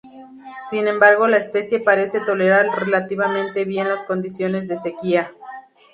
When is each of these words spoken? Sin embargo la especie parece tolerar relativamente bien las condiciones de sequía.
Sin 0.71 0.87
embargo 0.87 1.27
la 1.27 1.37
especie 1.37 1.79
parece 1.79 2.21
tolerar 2.21 2.65
relativamente 2.79 3.65
bien 3.65 3.87
las 3.87 4.03
condiciones 4.05 4.67
de 4.67 4.77
sequía. 4.79 5.31